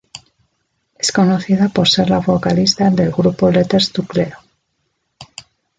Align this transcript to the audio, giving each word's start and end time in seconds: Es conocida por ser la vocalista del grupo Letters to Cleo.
Es 0.97 1.11
conocida 1.11 1.69
por 1.69 1.87
ser 1.87 2.09
la 2.09 2.17
vocalista 2.17 2.89
del 2.89 3.11
grupo 3.11 3.51
Letters 3.51 3.91
to 3.91 4.01
Cleo. 4.01 4.35